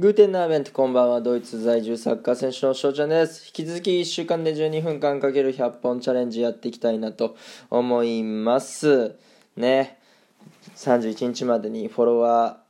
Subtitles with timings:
[0.00, 3.44] グーテンナーベントこんばんはドイツ在住サッカー選手の翔ちゃんです。
[3.48, 7.34] 引き続き1週間で12分間かける100本チャレンジやっていきたいなと
[7.68, 9.16] 思います。
[9.56, 9.98] ね。
[10.76, 12.60] 31日までにフォロワ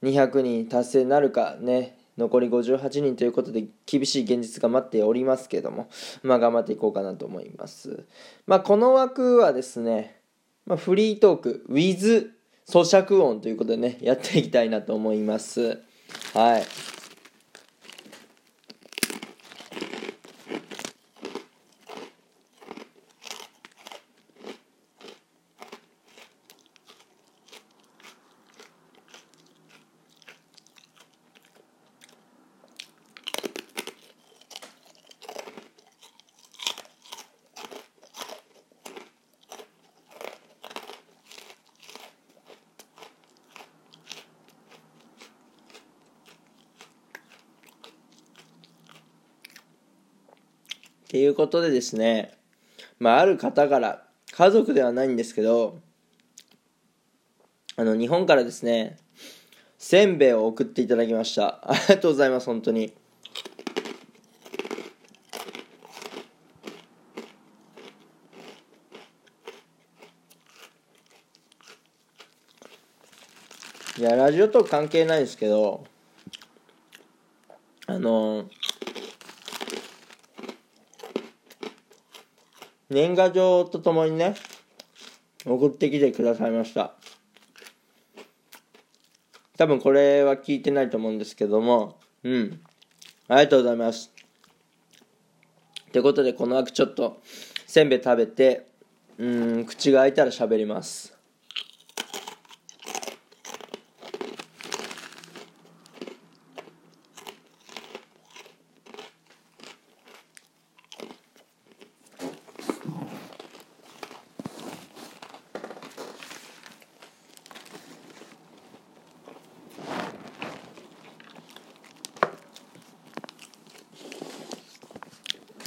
[0.00, 1.98] ー200人達成なるかね。
[2.16, 5.88] 残り58人ということで厳しい現実が待っておりますけども。
[6.22, 8.06] まあ頑張っていこうかなと思います。
[8.46, 10.20] まあこの枠はですね、
[10.66, 12.30] まあ、フリートーク with
[12.64, 15.82] 咀嚼音ということでねやっていきたいなと思います。
[16.34, 16.97] はい。
[51.18, 52.30] ていうことでですね、
[53.00, 55.80] まあ、ある方から、家族ではないんですけど、
[57.74, 58.98] あの、日本からですね、
[59.78, 61.60] せんべいを送っていただきました。
[61.68, 62.92] ありがとうございます、本当に。
[73.98, 75.84] いや、ラジオと関係ないですけど、
[77.88, 78.48] あの
[82.90, 84.34] 年賀状とともにね、
[85.44, 86.94] 送ってきてくださいました。
[89.58, 92.60] 多分これは聞いてないと思うんですけども、うん。
[93.28, 94.10] ありがとうございます。
[95.92, 97.20] ということで、この枠ちょっと、
[97.66, 98.66] せんべい食べて、
[99.18, 101.17] うん、口が開いたら喋ります。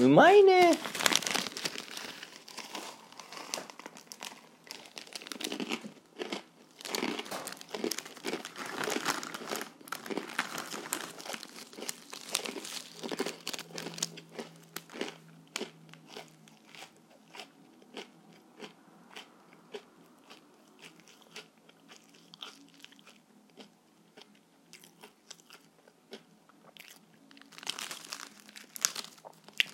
[0.00, 0.78] うまいね。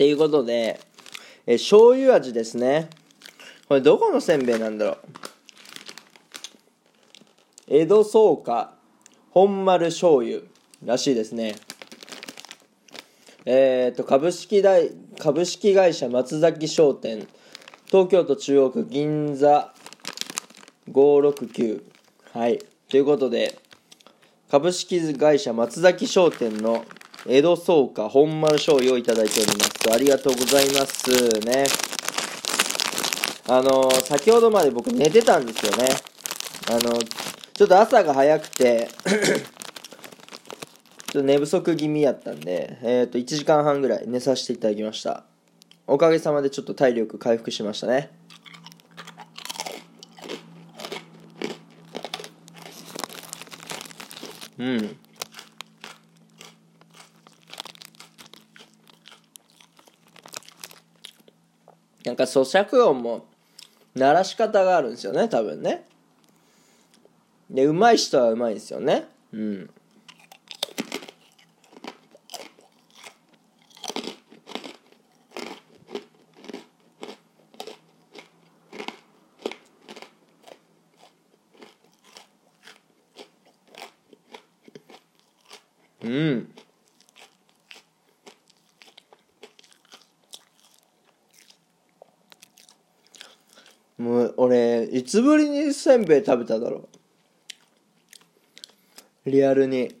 [0.00, 0.80] ていうことで、
[1.46, 2.88] え醤油味ですね。
[3.68, 4.96] これどこのせんべいなんだろう？
[7.68, 8.72] 江戸草加
[9.28, 10.40] 本丸醤油
[10.82, 11.54] らしいですね。
[13.44, 17.28] えっ、ー、と、株式大、株式会社松崎商店、
[17.84, 19.74] 東京都中央区銀座
[20.90, 21.82] 569。
[22.32, 22.58] はい。
[22.88, 23.58] ということで、
[24.50, 26.86] 株式会社松崎商店の
[27.26, 29.92] 江戸草加本丸醤油をいただいております。
[29.92, 31.10] ありがとうございます
[31.40, 31.64] ね。
[33.46, 35.88] あの、先ほどまで僕寝てたんですよね。
[36.70, 36.98] あの、
[37.52, 38.88] ちょっと朝が早くて
[41.12, 45.24] ちょっと寝不足気味やったんで、えっ、ー、と、1時間半ぐらい寝させていただきました。
[45.86, 48.12] おかげさまでちょっと体力回復しましたね。
[54.58, 54.99] うん。
[62.04, 63.26] なんか咀嚼音も
[63.94, 65.84] 鳴らし方があるんですよね多分ね。
[67.50, 69.04] で上手い人は上手いんですよね。
[69.32, 69.70] うん。
[86.02, 86.54] うん。
[94.36, 96.88] 俺いつぶりにせんべい食べただろ
[99.24, 99.30] う。
[99.30, 99.94] リアルに。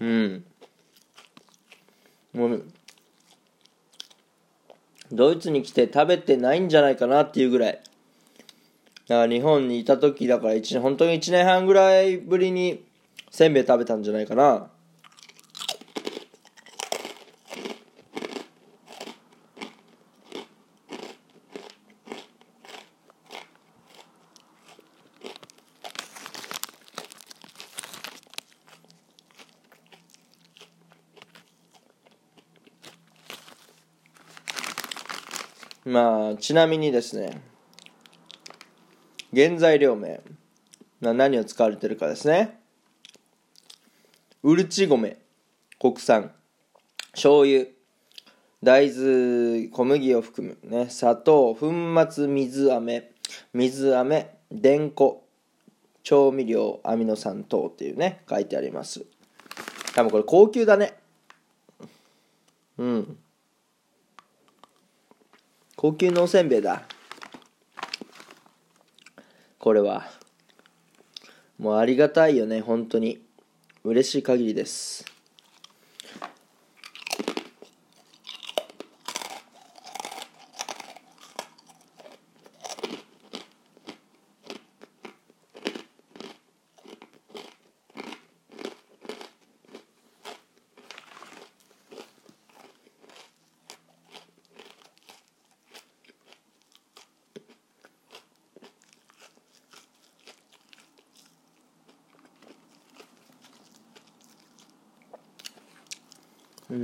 [0.00, 0.44] うん。
[2.32, 2.64] もう
[5.10, 7.80] ドイツに来て食べてないんじゃないかなっていうぐらい。
[9.08, 12.84] だから日本にいた時だから本当に1年半ぐらいぶりに
[13.30, 14.70] せんべい食べたんじゃないかな。
[35.88, 37.40] まあちなみにですね
[39.34, 40.20] 原材料名
[41.00, 42.58] 何を使われてるかですね。
[44.42, 45.16] うるち米
[45.80, 46.32] 国産。
[47.12, 47.64] 醤油
[48.62, 51.72] 大豆小麦を含む、ね、砂糖粉
[52.10, 53.10] 末水飴
[53.54, 55.24] 水飴で粉
[56.02, 59.06] 調味料アミノ酸等っていうね書いてあります。
[59.94, 60.98] 多分これ高級だね。
[62.76, 63.18] うん。
[65.80, 66.82] 高級のおせんべいだ。
[69.60, 70.10] これは
[71.56, 73.22] もうありがたいよね本当に。
[73.84, 75.04] 嬉しい限りです。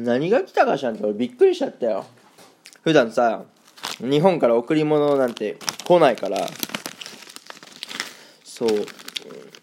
[0.03, 2.05] 何が来たかしらんって俺びっくりしちゃったよ。
[2.83, 3.45] 普段さ
[4.01, 6.39] 日本から贈り物なんて来ないから。
[8.43, 8.69] そう。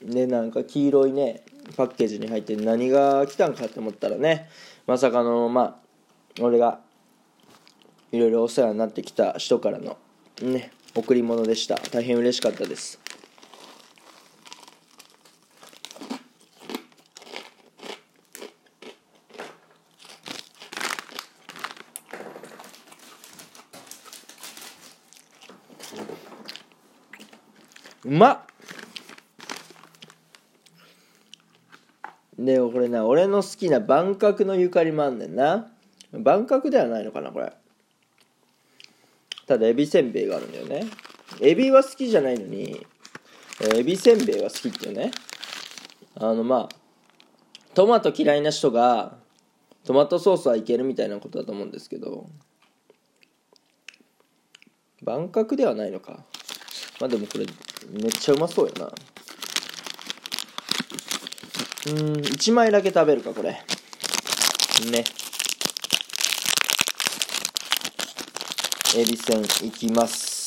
[0.03, 1.43] でなんか黄色いね
[1.75, 4.49] パッケージに入って何が来たんかって思ったらね
[4.87, 5.79] まさかのま
[6.39, 6.79] あ俺が
[8.13, 9.97] いろいろお世話になってきた人からの
[10.41, 11.75] ね贈り物でした。
[11.91, 13.00] 大変嬉しかったです。
[28.05, 28.39] うまっ。
[32.39, 35.71] でこれな俺の好きな万角のゆかりもあんねんな。
[36.11, 37.53] 万角ではないのかなこれ。
[39.45, 40.85] ただエビせんべいがあるんだよね。
[41.39, 42.85] エビは好きじゃないのに
[43.75, 45.11] エビせんべいは好きっていうね。
[46.15, 46.75] あのまあ
[47.73, 49.17] トマト嫌いな人が
[49.85, 52.27] トマトソースはいけるみたいなことだと思うんですけど。
[55.03, 56.25] 万角ではないのか。
[57.01, 57.47] まあでもこれ
[57.89, 58.91] めっちゃうまそうやな。
[61.87, 63.49] うん一枚だけ食べるかこれ。
[64.91, 65.03] ね。
[68.95, 70.40] エビせんいきます。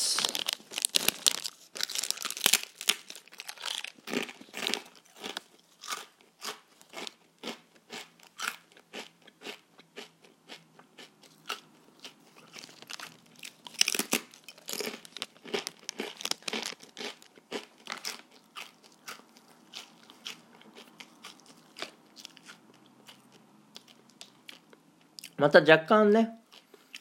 [25.37, 26.39] また若干ね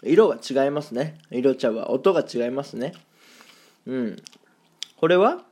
[0.02, 1.18] 色が違いますね。
[1.30, 2.92] 色茶は音が違いますね。
[3.86, 4.16] うん。
[4.96, 5.42] これは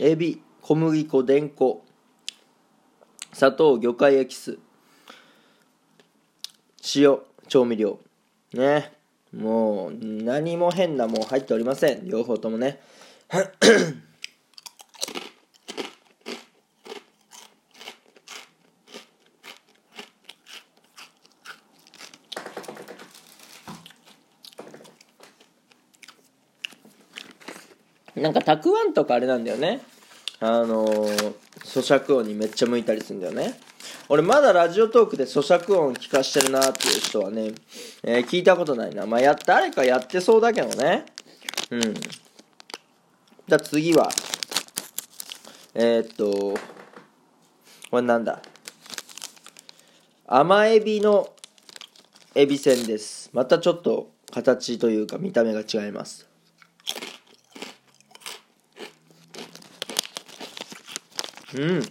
[0.00, 1.84] エビ小麦粉でん粉
[3.32, 4.58] 砂糖魚介エキス
[6.96, 7.18] 塩
[7.48, 7.98] 調味料。
[8.52, 8.92] ね。
[9.34, 12.06] もう何も変なもん入っておりません。
[12.06, 12.80] 両方ともね。
[28.22, 29.82] なんかたくあんとかあれなんだよね。
[30.40, 33.60] あのー、咀嚼音にめっちゃ向いたりするんだよね。
[34.08, 37.52] 俺まだラジオトークで咀嚼音聞かしてるなっていう人はね、
[38.02, 39.06] えー、聞いたことないな。
[39.06, 41.06] まあや誰かやってそうだけどね。
[41.70, 41.80] うん。
[41.82, 44.10] じゃあ次は。
[45.74, 46.58] えー、っと
[47.90, 48.42] これなんだ？
[50.26, 51.28] 甘エビの
[52.34, 53.30] エビせんです。
[53.32, 56.26] またちょっと形というか見た目が違います。
[61.54, 61.82] う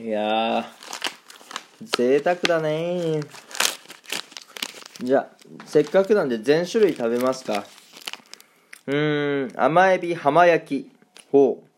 [0.00, 0.64] いや
[1.82, 3.20] 贅沢だね。
[5.02, 5.28] じゃあ
[5.66, 7.64] せっかくなんで全種類食べますか。
[8.86, 10.90] うーん甘エビ浜焼き。
[11.32, 11.68] ほう。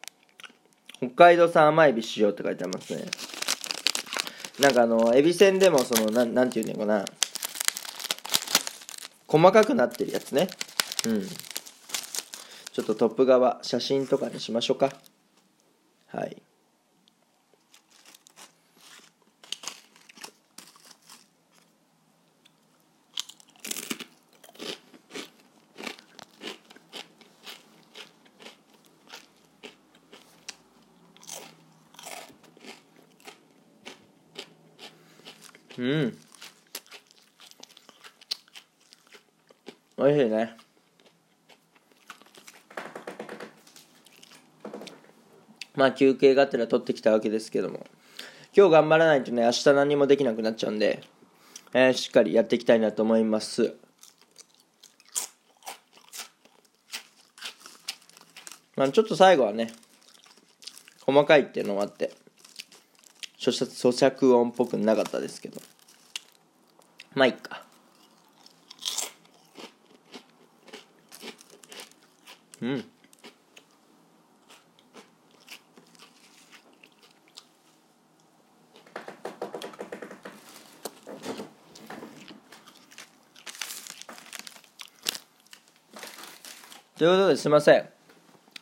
[0.98, 3.04] 北海道産甘エビ塩って書いてありますね。
[4.60, 7.06] なんかあのエビせんでもそのなんなんていうのかな。
[9.26, 10.48] 細かくなってるやつね。
[11.06, 11.26] うん。
[11.26, 14.92] ちょっとトップ側写真とかにしましょうか。
[16.08, 16.36] はい。
[35.80, 36.18] うん。
[39.96, 40.54] おいしいね。
[45.74, 47.86] まあ休憩がてら取ってきたわけですけども。
[48.54, 51.02] 今日頑張らないとね明日何もできなくなっちゃうんで、
[51.72, 53.74] えー、しっかりやっていきたいなと思います。
[58.76, 59.72] まあちょっと最後はね
[61.06, 62.12] 細かいっていうのもあって。
[63.40, 65.62] 咀嚼音っぽくなかったですけど。
[67.14, 67.64] まあいっか。
[72.60, 72.84] うん。
[86.98, 87.99] ということですいません。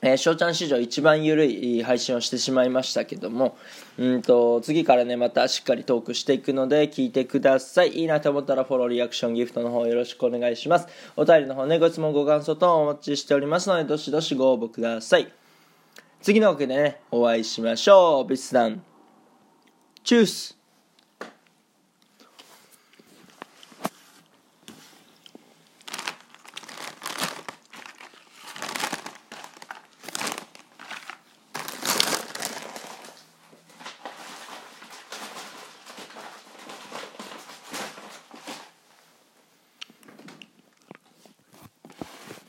[0.01, 3.57] えー、翔ちゃん史上一番緩い配信をしてしまいましたけども
[3.99, 7.91] うんと次からねまたしっかりトークしていくので聞いてください。
[7.99, 10.87] いいなと思ったらフォローリアクションギフトの方よろしくお願いします。
[11.17, 15.33] お便りの方ねご質問ご感想とお待ちしておりますのでどしどしご応募ください。
[16.21, 18.29] 次のわけでねお会いしましょう。
[18.29, 18.83] ビスダン
[20.05, 20.58] チュース。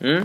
[0.02, 0.24] Hmm?